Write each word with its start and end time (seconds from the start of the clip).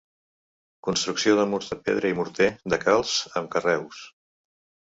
Construcció 0.87 1.35
de 1.39 1.43
murs 1.51 1.69
de 1.73 1.77
pedra 1.89 2.13
i 2.13 2.17
morter 2.21 2.49
de 2.75 2.83
calç, 2.87 3.15
amb 3.43 3.55
carreus. 3.59 4.05